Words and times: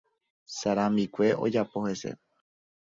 Sarambikue 0.59 1.27
ojapo 1.45 1.79
hese 1.87 2.11